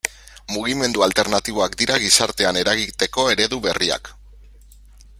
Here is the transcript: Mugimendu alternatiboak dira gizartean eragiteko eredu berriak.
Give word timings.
Mugimendu 0.53 1.03
alternatiboak 1.07 1.77
dira 1.83 1.99
gizartean 2.05 2.59
eragiteko 2.63 3.27
eredu 3.35 3.61
berriak. 3.67 4.15